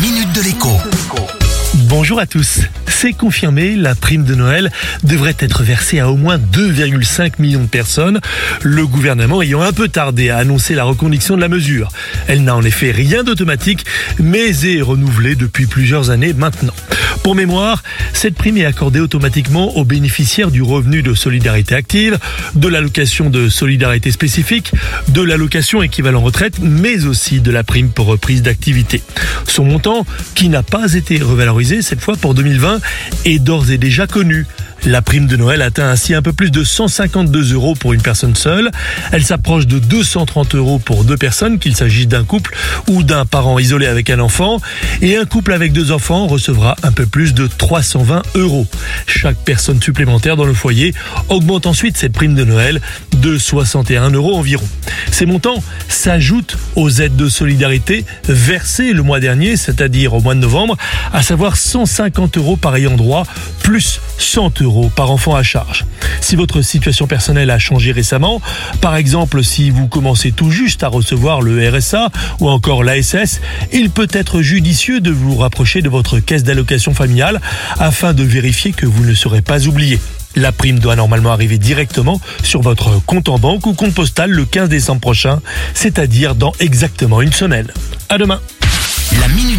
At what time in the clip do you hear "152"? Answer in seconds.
36.62-37.52